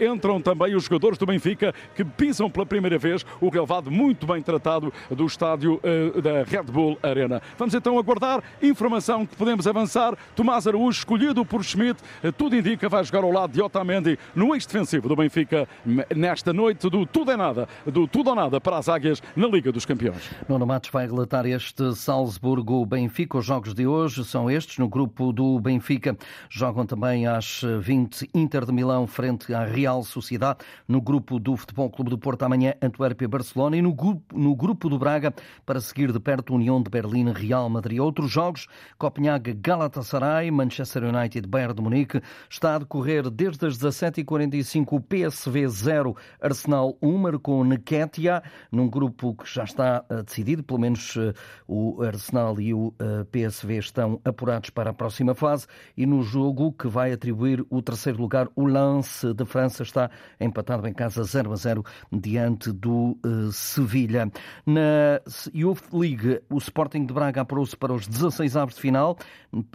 entram 0.00 0.40
também 0.40 0.74
os 0.74 0.84
jogadores 0.84 1.18
do 1.18 1.26
Benfica 1.26 1.74
que 1.94 2.04
pisam 2.04 2.50
pela 2.50 2.66
primeira 2.66 2.98
vez 2.98 3.24
o 3.40 3.48
relevado 3.48 3.90
muito 3.90 4.26
bem 4.26 4.40
tratado 4.42 4.92
do 5.10 5.26
estádio 5.26 5.80
da 6.22 6.42
Red 6.44 6.64
Bull 6.64 6.98
Arena. 7.02 7.42
Vamos 7.58 7.74
então 7.74 7.98
aguardar 7.98 8.42
informação 8.62 9.26
que 9.26 9.36
podemos 9.36 9.66
avançar. 9.66 10.16
Tomás 10.34 10.66
Araújo 10.66 10.98
escolhido 10.98 11.33
por 11.42 11.64
Schmidt. 11.64 12.02
Tudo 12.36 12.54
indica 12.54 12.86
vai 12.86 13.02
jogar 13.02 13.24
ao 13.24 13.30
lado 13.30 13.54
de 13.54 13.62
Otamendi 13.62 14.18
no 14.34 14.54
eixo 14.54 14.66
defensivo 14.66 15.08
do 15.08 15.16
Benfica 15.16 15.66
nesta 16.14 16.52
noite 16.52 16.90
do 16.90 17.06
tudo 17.06 17.30
é 17.30 17.36
nada, 17.36 17.66
do 17.86 18.06
tudo 18.06 18.28
ou 18.28 18.36
nada 18.36 18.60
para 18.60 18.76
as 18.76 18.90
águias 18.90 19.22
na 19.34 19.46
Liga 19.46 19.72
dos 19.72 19.86
Campeões. 19.86 20.30
Nuno 20.46 20.66
Matos 20.66 20.90
vai 20.90 21.06
relatar 21.06 21.46
este 21.46 21.94
Salzburgo-Benfica. 21.94 23.38
Os 23.38 23.46
jogos 23.46 23.72
de 23.72 23.86
hoje 23.86 24.24
são 24.24 24.50
estes. 24.50 24.76
No 24.78 24.88
grupo 24.88 25.32
do 25.32 25.58
Benfica 25.60 26.16
jogam 26.50 26.84
também 26.84 27.26
às 27.26 27.62
20 27.80 28.28
Inter 28.34 28.66
de 28.66 28.72
Milão 28.72 29.06
frente 29.06 29.54
à 29.54 29.64
Real 29.64 30.02
Sociedade. 30.02 30.58
No 30.86 31.00
grupo 31.00 31.38
do 31.38 31.56
Futebol 31.56 31.88
Clube 31.88 32.10
do 32.10 32.18
Porto 32.18 32.42
amanhã 32.42 32.74
Antuérpia-Barcelona 32.82 33.76
e 33.76 33.82
no 33.82 33.94
grupo, 33.94 34.36
no 34.36 34.54
grupo 34.54 34.88
do 34.88 34.98
Braga 34.98 35.32
para 35.64 35.80
seguir 35.80 36.12
de 36.12 36.20
perto 36.20 36.54
União 36.54 36.82
de 36.82 36.90
Berlim, 36.90 37.32
Real 37.32 37.68
Madrid. 37.70 38.00
Outros 38.00 38.30
jogos, 38.30 38.66
Copenhague-Galatasaray, 38.98 40.50
Manchester 40.50 41.04
United-Bayern 41.24 41.74
de 41.74 41.82
Munique. 41.82 42.22
Está 42.48 42.74
a 42.74 42.78
decorrer 42.78 43.30
desde 43.30 43.66
as 43.66 43.78
17h45 43.78 44.92
o 44.92 45.00
PSV 45.00 45.68
0, 45.68 46.16
Arsenal 46.40 46.96
1, 47.02 47.18
marcou 47.18 47.64
Nequetia, 47.64 48.42
num 48.70 48.88
grupo 48.88 49.34
que 49.34 49.52
já 49.52 49.64
está 49.64 50.04
eh, 50.08 50.22
decidido, 50.22 50.62
pelo 50.62 50.80
menos 50.80 51.16
eh, 51.16 51.32
o 51.66 52.02
Arsenal 52.02 52.60
e 52.60 52.74
o 52.74 52.94
eh, 52.98 53.24
PSV 53.24 53.78
estão 53.78 54.20
apurados 54.24 54.70
para 54.70 54.90
a 54.90 54.92
próxima 54.92 55.34
fase 55.34 55.66
e 55.96 56.06
no 56.06 56.22
jogo 56.22 56.72
que 56.72 56.86
vai 56.86 57.12
atribuir 57.12 57.64
o 57.70 57.82
terceiro 57.82 58.20
lugar, 58.20 58.48
o 58.54 58.66
Lance 58.66 59.32
de 59.32 59.44
França 59.44 59.82
está 59.82 60.10
empatado 60.40 60.86
em 60.86 60.92
casa 60.92 61.22
0 61.22 61.52
a 61.52 61.56
0 61.56 61.84
diante 62.12 62.72
do 62.72 63.18
Sevilha. 63.52 64.30
Na 64.66 65.20
Youth 65.54 65.92
League, 65.92 66.40
o 66.50 66.58
Sporting 66.58 67.06
de 67.06 67.14
Braga 67.14 67.40
apurou-se 67.42 67.76
para 67.76 67.92
os 67.92 68.06
16 68.06 68.56
avos 68.56 68.74
de 68.74 68.80
final 68.80 69.16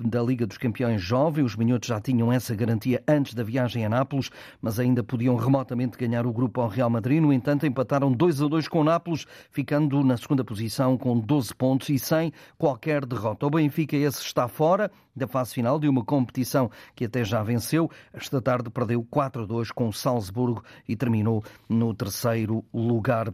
da 0.04 0.22
Liga 0.22 0.46
dos 0.46 0.58
Campeões 0.58 1.02
Os 1.42 1.56
minhotos 1.56 1.88
já 1.88 2.00
tinham 2.00 2.32
essa 2.32 2.56
garantia 2.56 3.04
antes 3.08 3.34
da 3.34 3.44
viagem 3.44 3.86
a 3.86 3.90
Nápoles, 3.90 4.30
mas 4.62 4.80
ainda 4.80 5.04
podiam 5.04 5.36
remotamente 5.36 5.98
ganhar 5.98 6.26
o 6.26 6.34
grupo 6.34 6.62
ao 6.62 6.68
Real 6.68 6.90
Madrid. 6.90 7.22
No 7.22 7.34
entanto, 7.34 7.66
empataram 7.66 8.12
2 8.12 8.42
a 8.42 8.48
2 8.48 8.68
com 8.68 8.82
o 8.82 8.84
Nápoles, 8.84 9.26
ficando 9.52 10.04
na 10.04 10.18
segunda 10.18 10.44
posição 10.44 10.98
com 10.98 11.20
12 11.20 11.56
pontos 11.56 11.90
e 11.90 12.00
sem 12.00 12.32
qualquer 12.58 13.06
derrota. 13.06 13.46
O 13.46 13.50
Benfica 13.50 13.96
esse 13.96 14.22
está 14.22 14.48
fora 14.48 14.92
da 15.16 15.28
fase 15.28 15.54
final 15.54 15.80
de 15.80 15.88
uma 15.88 16.04
competição 16.04 16.72
que 16.96 17.06
até 17.06 17.24
já 17.24 17.44
venceu. 17.44 17.90
Esta 18.14 18.42
tarde 18.42 18.70
perdeu 18.70 19.06
4 19.10 19.44
a 19.44 19.46
2 19.46 19.72
com 19.72 19.88
o 19.88 19.94
Salzburgo 19.94 20.64
e 20.88 20.96
terminou 20.96 21.44
no 21.68 21.94
terceiro 21.94 22.64
lugar 22.74 23.34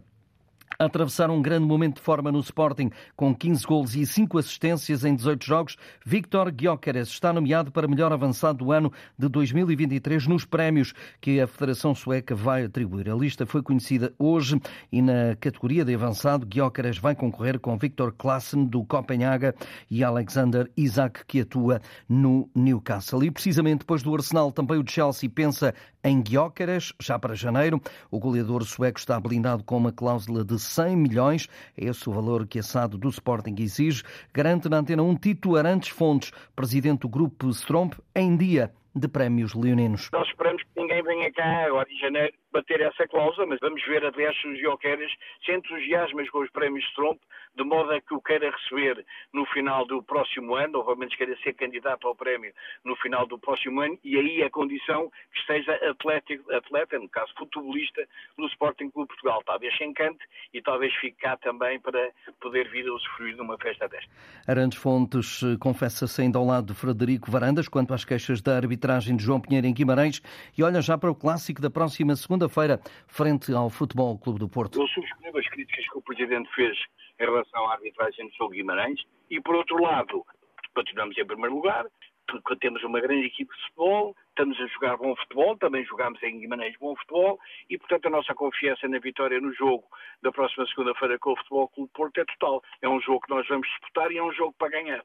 atravessar 0.78 1.30
um 1.30 1.40
grande 1.40 1.66
momento 1.66 1.96
de 1.96 2.02
forma 2.02 2.30
no 2.30 2.40
Sporting, 2.40 2.90
com 3.16 3.34
15 3.34 3.66
gols 3.66 3.94
e 3.94 4.04
5 4.04 4.38
assistências 4.38 5.04
em 5.04 5.14
18 5.14 5.44
jogos, 5.44 5.76
Victor 6.04 6.52
Gyökeres 6.52 7.08
está 7.08 7.32
nomeado 7.32 7.72
para 7.72 7.88
melhor 7.88 8.12
avançado 8.12 8.64
do 8.64 8.72
ano 8.72 8.92
de 9.18 9.28
2023 9.28 10.26
nos 10.26 10.44
prémios 10.44 10.92
que 11.20 11.40
a 11.40 11.46
Federação 11.46 11.94
Sueca 11.94 12.34
vai 12.34 12.64
atribuir. 12.64 13.10
A 13.10 13.14
lista 13.14 13.46
foi 13.46 13.62
conhecida 13.62 14.12
hoje 14.18 14.60
e 14.92 15.00
na 15.00 15.36
categoria 15.40 15.84
de 15.84 15.94
avançado, 15.94 16.46
Gyökeres 16.46 16.98
vai 16.98 17.14
concorrer 17.14 17.58
com 17.58 17.78
Victor 17.78 18.12
Klassen 18.12 18.66
do 18.66 18.84
Copenhaga 18.84 19.54
e 19.90 20.04
Alexander 20.04 20.70
Isaac 20.76 21.24
que 21.26 21.40
atua 21.40 21.80
no 22.08 22.50
Newcastle. 22.54 23.24
E 23.24 23.30
precisamente 23.30 23.80
depois 23.80 24.02
do 24.02 24.14
Arsenal, 24.14 24.52
também 24.52 24.78
o 24.78 24.84
Chelsea 24.86 25.28
pensa 25.28 25.74
em 26.04 26.22
Gyökeres, 26.22 26.92
já 27.00 27.18
para 27.18 27.34
janeiro. 27.34 27.80
O 28.10 28.18
goleador 28.18 28.64
sueco 28.64 28.98
está 28.98 29.18
blindado 29.18 29.64
com 29.64 29.76
uma 29.76 29.92
cláusula 29.92 30.44
de 30.44 30.55
100 30.58 30.96
milhões. 30.96 31.48
É 31.76 31.86
esse 31.86 32.08
o 32.08 32.12
valor 32.12 32.46
que 32.46 32.58
a 32.58 32.62
SAD 32.62 32.96
do 32.96 33.08
Sporting 33.08 33.54
exige. 33.58 34.02
Garante 34.32 34.68
na 34.68 34.78
antena 34.78 35.02
um 35.02 35.14
Tito 35.14 35.56
Arantes 35.56 35.90
Fontes, 35.90 36.32
presidente 36.54 37.00
do 37.00 37.08
grupo 37.08 37.48
Stromp, 37.50 37.94
em 38.14 38.36
dia 38.36 38.72
de 38.96 39.08
prémios 39.08 39.54
leoninos. 39.54 40.10
Nós 40.10 40.26
esperamos 40.28 40.62
que 40.62 40.68
ninguém 40.74 41.02
venha 41.02 41.30
cá 41.32 41.66
agora 41.66 41.86
em 41.90 41.98
janeiro 41.98 42.32
bater 42.50 42.80
essa 42.80 43.06
cláusula, 43.06 43.46
mas 43.46 43.60
vamos 43.60 43.84
ver 43.84 44.02
aliás 44.04 44.34
se 44.40 44.48
os 44.48 44.58
Joqueiras 44.58 45.12
se 45.44 45.52
entusiasmam 45.52 46.24
com 46.32 46.40
os 46.40 46.50
prémios 46.50 46.84
Stromp 46.86 47.20
de 47.54 47.64
modo 47.64 47.90
a 47.90 48.00
que 48.00 48.14
o 48.14 48.20
queira 48.20 48.50
receber 48.50 49.04
no 49.32 49.44
final 49.46 49.86
do 49.86 50.02
próximo 50.02 50.54
ano, 50.54 50.78
ou 50.78 50.84
pelo 50.84 50.96
menos 50.98 51.14
queira 51.14 51.36
ser 51.42 51.54
candidato 51.54 52.06
ao 52.06 52.14
prémio 52.14 52.52
no 52.84 52.94
final 52.96 53.26
do 53.26 53.38
próximo 53.38 53.80
ano, 53.80 53.98
e 54.04 54.16
aí 54.18 54.42
a 54.42 54.50
condição 54.50 55.10
que 55.32 55.40
esteja 55.40 55.72
atlético, 55.90 56.52
atleta, 56.52 56.98
no 56.98 57.08
caso 57.08 57.32
futebolista, 57.38 58.06
no 58.36 58.46
Sporting 58.48 58.90
Clube 58.90 59.08
Portugal. 59.08 59.42
Talvez 59.44 59.74
se 59.76 59.84
encante 59.84 60.18
e 60.52 60.60
talvez 60.60 60.94
fique 60.96 61.16
cá 61.16 61.36
também 61.38 61.80
para 61.80 62.10
poder 62.40 62.68
vir 62.70 62.86
a 62.86 62.92
usufruir 62.92 63.34
de 63.34 63.40
uma 63.40 63.56
festa 63.56 63.88
desta. 63.88 64.10
Arantes 64.46 64.78
Fontes 64.78 65.40
confessa-se 65.58 66.20
ainda 66.20 66.38
ao 66.38 66.44
lado 66.44 66.66
de 66.66 66.74
Frederico 66.74 67.30
Varandas 67.30 67.68
quanto 67.68 67.94
às 67.94 68.04
queixas 68.04 68.42
da 68.42 68.56
arbitragem 68.56 68.85
de 68.86 69.24
João 69.24 69.40
Pinheiro 69.40 69.66
em 69.66 69.74
Guimarães 69.74 70.22
e 70.56 70.62
olha 70.62 70.80
já 70.80 70.96
para 70.96 71.10
o 71.10 71.14
clássico 71.14 71.60
da 71.60 71.68
próxima 71.68 72.14
segunda-feira, 72.14 72.80
frente 73.08 73.52
ao 73.52 73.68
Futebol 73.68 74.16
Clube 74.16 74.38
do 74.38 74.48
Porto. 74.48 74.80
Eu 74.80 74.86
subscrevo 74.86 75.38
as 75.38 75.48
críticas 75.48 75.84
que 75.90 75.98
o 75.98 76.02
Presidente 76.02 76.48
fez 76.54 76.78
em 77.18 77.24
relação 77.24 77.66
à 77.66 77.72
arbitragem 77.72 78.28
do 78.28 78.34
Sul 78.34 78.50
Guimarães 78.50 79.00
e, 79.28 79.40
por 79.40 79.56
outro 79.56 79.82
lado, 79.82 80.24
continuamos 80.72 81.18
em 81.18 81.26
primeiro 81.26 81.56
lugar, 81.56 81.84
porque 82.28 82.56
temos 82.56 82.82
uma 82.84 83.00
grande 83.00 83.26
equipe 83.26 83.52
de 83.52 83.62
futebol, 83.62 84.14
estamos 84.28 84.60
a 84.60 84.66
jogar 84.68 84.96
bom 84.96 85.16
futebol, 85.16 85.56
também 85.56 85.84
jogamos 85.84 86.22
em 86.22 86.38
Guimarães 86.38 86.76
bom 86.78 86.94
futebol 86.96 87.38
e, 87.68 87.76
portanto, 87.78 88.06
a 88.06 88.10
nossa 88.10 88.34
confiança 88.34 88.86
na 88.86 88.98
vitória 88.98 89.40
no 89.40 89.52
jogo 89.54 89.84
da 90.22 90.30
próxima 90.30 90.66
segunda-feira 90.68 91.18
com 91.18 91.32
o 91.32 91.36
Futebol 91.36 91.68
Clube 91.68 91.90
Porto 91.92 92.18
é 92.18 92.24
total. 92.24 92.62
É 92.82 92.88
um 92.88 93.00
jogo 93.00 93.20
que 93.20 93.30
nós 93.30 93.46
vamos 93.48 93.66
disputar 93.68 94.12
e 94.12 94.18
é 94.18 94.22
um 94.22 94.32
jogo 94.32 94.54
para 94.58 94.70
ganhar. 94.70 95.02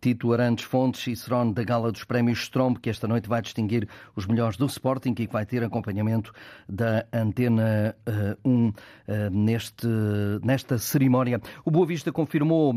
Tito 0.00 0.32
Arantes 0.32 0.64
Fontes, 0.64 1.02
Cicerone 1.02 1.52
da 1.52 1.62
Gala 1.62 1.92
dos 1.92 2.04
Prémios 2.04 2.40
Strombe, 2.40 2.80
que 2.80 2.88
esta 2.88 3.06
noite 3.06 3.28
vai 3.28 3.42
distinguir 3.42 3.88
os 4.16 4.26
melhores 4.26 4.56
do 4.56 4.66
Sporting 4.66 5.10
e 5.10 5.26
que 5.26 5.32
vai 5.32 5.44
ter 5.44 5.62
acompanhamento 5.62 6.32
da 6.68 7.04
Antena 7.12 7.94
uh, 8.08 8.48
1 8.48 8.68
uh, 8.68 8.74
neste, 9.30 9.86
nesta 10.42 10.78
cerimónia. 10.78 11.40
O 11.64 11.70
Boa 11.70 11.86
Vista 11.86 12.10
confirmou 12.10 12.74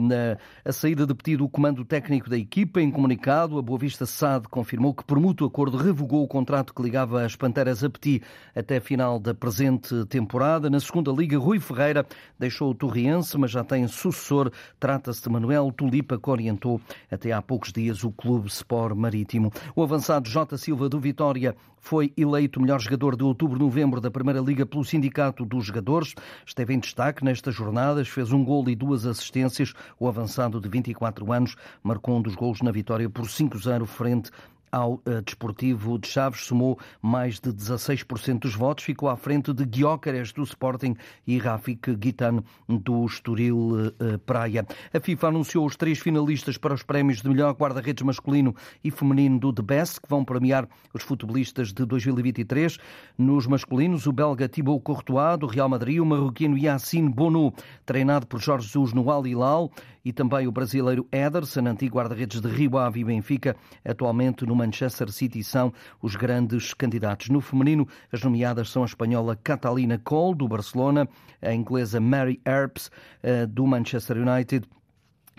a 0.65 0.71
saída 0.71 1.05
de 1.05 1.13
pedido 1.13 1.37
do 1.37 1.47
comando 1.47 1.85
técnico 1.85 2.29
da 2.29 2.37
equipa. 2.37 2.81
Em 2.81 2.89
comunicado, 2.89 3.57
a 3.57 3.61
Boa 3.61 3.77
Vista 3.77 4.05
SAD 4.05 4.47
confirmou 4.49 4.93
que, 4.93 5.03
por 5.03 5.19
mútuo 5.19 5.47
acordo, 5.47 5.77
revogou 5.77 6.23
o 6.23 6.27
contrato 6.27 6.73
que 6.73 6.81
ligava 6.81 7.23
as 7.23 7.35
Panteras 7.35 7.83
a 7.83 7.89
Petit 7.89 8.23
até 8.55 8.77
a 8.77 8.81
final 8.81 9.19
da 9.19 9.33
presente 9.33 10.05
temporada. 10.05 10.69
Na 10.69 10.79
segunda 10.79 11.11
Liga, 11.11 11.37
Rui 11.37 11.59
Ferreira 11.59 12.05
deixou 12.39 12.71
o 12.71 12.75
Torriense, 12.75 13.37
mas 13.37 13.51
já 13.51 13.63
tem 13.63 13.87
sucessor. 13.87 14.51
Trata-se 14.79 15.21
de 15.21 15.29
Manuel 15.29 15.71
Tulipa, 15.71 16.17
que 16.19 16.29
orientou 16.29 16.81
até 17.11 17.31
há 17.31 17.41
poucos 17.41 17.71
dias 17.71 18.03
o 18.03 18.11
Clube 18.11 18.47
Sport 18.47 18.95
Marítimo. 18.95 19.51
O 19.75 19.83
avançado 19.83 20.29
J. 20.29 20.57
Silva 20.57 20.89
do 20.89 20.99
Vitória 20.99 21.55
foi 21.79 22.11
eleito 22.17 22.59
melhor 22.59 22.79
jogador 22.79 23.15
de 23.15 23.23
outubro-novembro 23.23 24.01
da 24.01 24.11
Primeira 24.11 24.41
Liga 24.41 24.65
pelo 24.65 24.83
Sindicato 24.83 25.45
dos 25.45 25.65
Jogadores. 25.65 26.13
Esteve 26.45 26.73
em 26.73 26.79
destaque 26.79 27.23
nestas 27.23 27.55
jornadas, 27.55 28.07
fez 28.07 28.31
um 28.31 28.43
gol 28.43 28.67
e 28.69 28.75
duas 28.75 29.05
assistências. 29.05 29.73
O 29.99 30.07
avançado 30.07 30.59
de 30.59 30.67
24 30.67 31.31
anos 31.31 31.55
marcou 31.81 32.17
um 32.17 32.21
dos 32.21 32.35
gols 32.35 32.61
na 32.61 32.71
vitória 32.71 33.09
por 33.09 33.25
5-0 33.25 33.85
frente 33.85 34.31
ao 34.71 35.01
eh, 35.05 35.21
Desportivo 35.21 35.97
de 35.97 36.07
Chaves, 36.07 36.45
somou 36.45 36.79
mais 37.01 37.39
de 37.39 37.51
16% 37.51 38.39
dos 38.39 38.55
votos, 38.55 38.83
ficou 38.83 39.09
à 39.09 39.15
frente 39.15 39.53
de 39.53 39.65
Guiócares 39.65 40.31
do 40.31 40.43
Sporting 40.43 40.95
e 41.25 41.37
Rafik 41.37 41.95
Guitano 41.95 42.43
do 42.67 43.05
Estoril 43.05 43.93
eh, 43.99 44.17
Praia. 44.25 44.65
A 44.93 44.99
FIFA 44.99 45.27
anunciou 45.27 45.65
os 45.65 45.75
três 45.75 45.99
finalistas 45.99 46.57
para 46.57 46.73
os 46.73 46.83
prémios 46.83 47.21
de 47.21 47.29
melhor 47.29 47.53
guarda-redes 47.53 48.03
masculino 48.03 48.55
e 48.83 48.91
feminino 48.91 49.39
do 49.39 49.53
The 49.53 49.61
Best, 49.61 50.01
que 50.01 50.09
vão 50.09 50.23
premiar 50.23 50.67
os 50.93 51.03
futebolistas 51.03 51.73
de 51.73 51.85
2023. 51.85 52.77
Nos 53.17 53.47
masculinos, 53.47 54.07
o 54.07 54.11
belga 54.11 54.49
Thibaut 54.49 54.83
Courtois, 54.83 55.37
do 55.39 55.47
Real 55.47 55.69
Madrid, 55.69 55.99
o 55.99 56.05
marroquino 56.05 56.57
Yassine 56.57 57.09
Bono, 57.09 57.53
treinado 57.85 58.27
por 58.27 58.39
Jorge 58.39 58.67
Jesus 58.67 58.93
no 58.93 59.09
Al 59.09 59.25
Hilal, 59.25 59.71
e 60.07 60.13
também 60.13 60.47
o 60.47 60.51
brasileiro 60.53 61.05
Ederson, 61.11 61.67
antigo 61.67 61.97
guarda-redes 61.97 62.39
de 62.39 62.47
Rio 62.47 62.77
Ave 62.77 63.01
e 63.01 63.03
Benfica, 63.03 63.57
atualmente 63.83 64.45
no 64.45 64.55
Manchester 64.57 65.11
City, 65.11 65.43
são 65.43 65.71
os 66.01 66.15
grandes 66.15 66.73
candidatos. 66.73 67.29
No 67.29 67.39
feminino, 67.39 67.87
as 68.11 68.21
nomeadas 68.21 68.69
são 68.69 68.83
a 68.83 68.85
espanhola 68.85 69.35
Catalina 69.35 69.97
Cole, 69.97 70.35
do 70.35 70.47
Barcelona, 70.47 71.07
a 71.41 71.53
inglesa 71.53 71.99
Mary 71.99 72.41
Earps, 72.45 72.91
eh, 73.23 73.45
do 73.45 73.65
Manchester 73.65 74.17
United, 74.17 74.67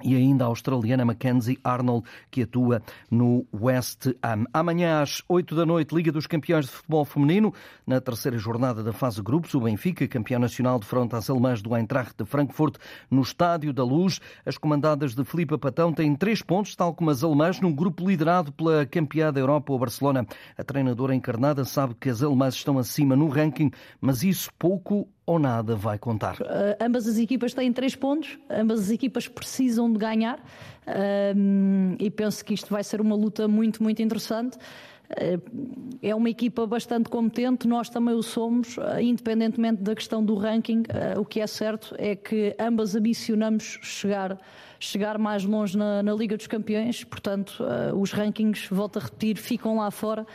e 0.02 0.14
ainda 0.14 0.44
a 0.44 0.48
australiana 0.48 1.04
Mackenzie 1.04 1.58
Arnold, 1.62 2.06
que 2.30 2.42
atua 2.42 2.82
no 3.10 3.46
West 3.52 4.08
Ham. 4.22 4.44
Amanhã 4.52 5.02
às 5.02 5.22
8 5.28 5.54
da 5.54 5.66
noite, 5.66 5.94
Liga 5.94 6.12
dos 6.12 6.26
Campeões 6.26 6.66
de 6.66 6.72
Futebol 6.72 7.04
Feminino, 7.04 7.52
na 7.86 8.00
terceira 8.00 8.38
jornada 8.38 8.82
da 8.82 8.92
fase 8.92 9.22
grupos, 9.22 9.54
o 9.54 9.60
Benfica, 9.60 10.06
campeão 10.06 10.40
nacional 10.40 10.78
de 10.78 10.86
fronte 10.86 11.14
às 11.14 11.28
alemãs 11.28 11.62
do 11.62 11.74
Eintracht 11.74 12.14
de 12.16 12.24
Frankfurt, 12.24 12.76
no 13.10 13.22
Estádio 13.22 13.72
da 13.72 13.84
Luz. 13.84 14.20
As 14.44 14.58
comandadas 14.58 15.14
de 15.14 15.24
Filipe 15.24 15.56
Patão 15.58 15.92
têm 15.92 16.14
três 16.14 16.42
pontos, 16.42 16.74
tal 16.76 16.94
como 16.94 17.10
as 17.10 17.24
alemãs, 17.24 17.60
num 17.60 17.72
grupo 17.72 18.08
liderado 18.08 18.52
pela 18.52 18.86
campeã 18.86 19.32
da 19.32 19.40
Europa, 19.40 19.72
o 19.72 19.78
Barcelona. 19.78 20.26
A 20.56 20.64
treinadora 20.64 21.14
encarnada 21.14 21.64
sabe 21.64 21.94
que 21.94 22.08
as 22.08 22.22
alemãs 22.22 22.54
estão 22.54 22.78
acima 22.78 23.16
no 23.16 23.28
ranking, 23.28 23.70
mas 24.00 24.22
isso 24.22 24.50
pouco 24.58 25.08
ou 25.28 25.38
nada 25.38 25.76
vai 25.76 25.98
contar. 25.98 26.36
Uh, 26.40 26.46
ambas 26.80 27.06
as 27.06 27.18
equipas 27.18 27.52
têm 27.52 27.70
três 27.70 27.94
pontos, 27.94 28.38
ambas 28.48 28.80
as 28.80 28.90
equipas 28.90 29.28
precisam 29.28 29.92
de 29.92 29.98
ganhar 29.98 30.38
uh, 30.38 31.96
e 31.98 32.10
penso 32.10 32.42
que 32.42 32.54
isto 32.54 32.70
vai 32.70 32.82
ser 32.82 32.98
uma 32.98 33.14
luta 33.14 33.46
muito, 33.46 33.82
muito 33.82 34.00
interessante. 34.00 34.56
Uh, 34.56 35.98
é 36.02 36.14
uma 36.14 36.30
equipa 36.30 36.66
bastante 36.66 37.10
competente, 37.10 37.68
nós 37.68 37.90
também 37.90 38.14
o 38.14 38.22
somos, 38.22 38.76
independentemente 39.02 39.82
da 39.82 39.94
questão 39.94 40.24
do 40.24 40.34
ranking. 40.34 40.84
O 41.18 41.24
que 41.26 41.40
é 41.40 41.46
certo 41.46 41.94
é 41.98 42.16
que 42.16 42.54
ambas 42.58 42.94
ambicionamos 42.94 43.78
chegar, 43.82 44.38
chegar 44.78 45.18
mais 45.18 45.44
longe 45.44 45.76
na, 45.76 46.02
na 46.02 46.14
Liga 46.14 46.36
dos 46.36 46.46
Campeões, 46.46 47.04
portanto, 47.04 47.64
os 47.96 48.12
rankings, 48.12 48.68
volto 48.70 48.98
a 48.98 49.02
repetir, 49.02 49.36
ficam 49.38 49.78
lá 49.78 49.90
fora, 49.90 50.26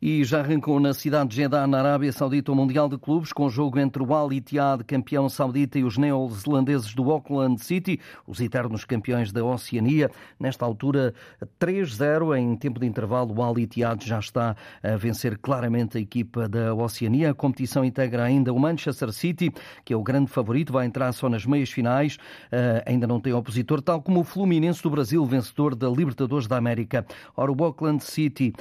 e 0.00 0.22
já 0.24 0.40
arrancou 0.40 0.78
na 0.78 0.92
cidade 0.92 1.30
de 1.30 1.36
Jeddah, 1.36 1.66
na 1.66 1.78
Arábia 1.78 2.12
Saudita, 2.12 2.52
o 2.52 2.54
Mundial 2.54 2.88
de 2.88 2.98
Clubes, 2.98 3.32
com 3.32 3.48
jogo 3.48 3.78
entre 3.78 4.02
o 4.02 4.14
Al 4.14 4.32
Ittihad, 4.32 4.84
campeão 4.84 5.28
saudita, 5.28 5.78
e 5.78 5.84
os 5.84 5.96
neozelandeses 5.96 6.94
do 6.94 7.10
Auckland 7.10 7.62
City, 7.62 7.98
os 8.26 8.40
eternos 8.40 8.84
campeões 8.84 9.32
da 9.32 9.42
Oceania. 9.42 10.10
Nesta 10.38 10.64
altura, 10.64 11.14
3-0 11.58 12.36
em 12.36 12.56
tempo 12.56 12.78
de 12.78 12.86
intervalo. 12.86 13.34
O 13.34 13.42
Al 13.42 13.58
Ittihad 13.58 14.04
já 14.04 14.18
está 14.18 14.54
a 14.82 14.96
vencer 14.96 15.38
claramente 15.38 15.96
a 15.96 16.00
equipa 16.00 16.46
da 16.48 16.74
Oceania. 16.74 17.30
A 17.30 17.34
competição 17.34 17.84
integra 17.84 18.24
ainda 18.24 18.52
o 18.52 18.58
Manchester 18.58 19.10
City, 19.12 19.50
que 19.84 19.94
é 19.94 19.96
o 19.96 20.02
grande 20.02 20.30
favorito, 20.30 20.72
vai 20.72 20.84
entrar 20.84 21.10
só 21.12 21.28
nas 21.28 21.46
meias 21.46 21.70
finais. 21.70 22.16
Uh, 22.16 22.82
ainda 22.84 23.06
não 23.06 23.18
tem 23.18 23.32
opositor, 23.32 23.80
tal 23.80 24.02
como 24.02 24.20
o 24.20 24.24
Fluminense 24.24 24.82
do 24.82 24.90
Brasil, 24.90 25.24
vencedor 25.24 25.74
da 25.74 25.88
Libertadores 25.88 26.46
da 26.46 26.56
América. 26.58 27.06
Ora, 27.34 27.50
o 27.50 27.64
Auckland 27.64 28.04
City. 28.04 28.52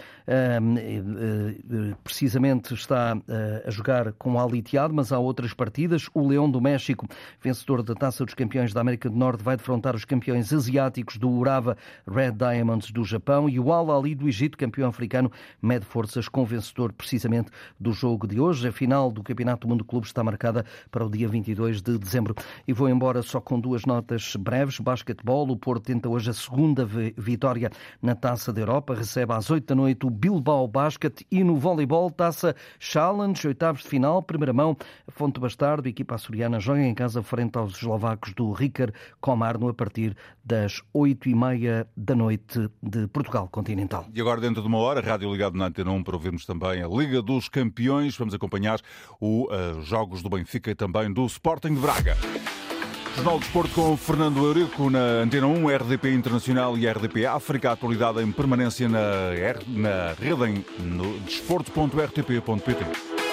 Uh, 1.25 1.91
eh, 1.91 1.95
precisamente 2.03 2.73
está 2.73 3.17
eh, 3.27 3.63
a 3.65 3.71
jogar 3.71 4.13
com 4.13 4.35
o 4.35 4.55
Ittihad, 4.55 4.93
mas 4.93 5.11
há 5.11 5.17
outras 5.17 5.53
partidas. 5.53 6.07
O 6.13 6.27
Leão 6.27 6.49
do 6.49 6.61
México, 6.61 7.07
vencedor 7.41 7.81
da 7.81 7.95
Taça 7.95 8.23
dos 8.23 8.33
Campeões 8.33 8.73
da 8.73 8.81
América 8.81 9.09
do 9.09 9.15
Norte, 9.15 9.43
vai 9.43 9.57
defrontar 9.57 9.95
os 9.95 10.05
campeões 10.05 10.53
asiáticos 10.53 11.17
do 11.17 11.29
Urava 11.29 11.75
Red 12.07 12.33
Diamonds 12.33 12.91
do 12.91 13.03
Japão 13.03 13.49
e 13.49 13.59
o 13.59 13.71
Al 13.71 13.91
Ali 13.91 14.13
do 14.13 14.27
Egito, 14.27 14.57
campeão 14.57 14.89
africano, 14.89 15.31
mede 15.61 15.85
forças 15.85 16.29
com 16.29 16.45
vencedor 16.45 16.93
precisamente 16.93 17.49
do 17.79 17.91
jogo 17.91 18.27
de 18.27 18.39
hoje. 18.39 18.67
A 18.67 18.71
final 18.71 19.11
do 19.11 19.23
Campeonato 19.23 19.67
do 19.67 19.71
Mundo 19.71 19.83
Clubes 19.83 20.09
está 20.09 20.23
marcada 20.23 20.65
para 20.91 21.05
o 21.05 21.09
dia 21.09 21.27
22 21.27 21.81
de 21.81 21.97
dezembro. 21.97 22.35
E 22.67 22.73
vou 22.73 22.89
embora 22.89 23.21
só 23.21 23.41
com 23.41 23.59
duas 23.59 23.85
notas 23.85 24.35
breves. 24.35 24.79
Basquetebol, 24.79 25.49
o 25.49 25.57
Porto 25.57 25.85
tenta 25.85 26.07
hoje 26.07 26.29
a 26.29 26.33
segunda 26.33 26.85
vitória 26.85 27.71
na 28.01 28.15
Taça 28.15 28.53
da 28.53 28.61
Europa, 28.61 28.93
recebe 28.93 29.33
às 29.33 29.49
8 29.49 29.65
da 29.65 29.75
noite 29.75 30.05
o 30.05 30.09
Bilbao 30.09 30.67
Basket 30.67 31.14
e 31.31 31.43
no 31.43 31.57
voleibol, 31.57 32.09
taça 32.09 32.55
Challenge, 32.79 33.47
oitavos 33.47 33.83
de 33.83 33.87
final, 33.87 34.21
primeira 34.23 34.53
mão, 34.53 34.75
Fonte 35.09 35.39
Bastardo, 35.39 35.87
equipa 35.87 36.15
açoriana 36.15 36.59
joga 36.59 36.81
em 36.81 36.93
casa 36.93 37.21
frente 37.21 37.57
aos 37.57 37.77
eslovacos 37.77 38.33
do 38.33 38.51
Ricard 38.51 38.93
Comarno 39.21 39.69
a 39.69 39.73
partir 39.73 40.15
das 40.43 40.81
oito 40.93 41.29
e 41.29 41.35
meia 41.35 41.87
da 41.95 42.15
noite 42.15 42.69
de 42.81 43.07
Portugal 43.07 43.47
continental. 43.51 44.05
E 44.13 44.21
agora, 44.21 44.41
dentro 44.41 44.61
de 44.61 44.67
uma 44.67 44.77
hora, 44.77 45.01
Rádio 45.01 45.31
Ligado 45.31 45.57
na 45.57 45.65
Antena 45.65 45.91
1 45.91 46.03
para 46.03 46.15
ouvirmos 46.15 46.45
também 46.45 46.81
a 46.81 46.87
Liga 46.87 47.21
dos 47.21 47.49
Campeões. 47.49 48.17
Vamos 48.17 48.33
acompanhar 48.33 48.79
os 49.19 49.45
uh, 49.45 49.81
jogos 49.81 50.21
do 50.21 50.29
Benfica 50.29 50.71
e 50.71 50.75
também 50.75 51.11
do 51.11 51.25
Sporting 51.25 51.73
de 51.73 51.81
Braga. 51.81 52.17
Jornal 53.15 53.39
de 53.39 53.45
Desporto 53.45 53.73
com 53.73 53.95
Fernando 53.95 54.45
Eurico 54.45 54.89
na 54.89 55.21
Antena 55.23 55.47
1, 55.47 55.69
RDP 55.69 56.13
Internacional 56.13 56.77
e 56.77 56.85
RDP 56.85 57.25
África. 57.25 57.71
Atualidade 57.71 58.21
em 58.21 58.31
permanência 58.31 58.89
na, 58.89 59.31
na 59.67 60.13
rede 60.19 60.43
em 60.43 60.65
desporto.rtp.pt. 61.25 63.24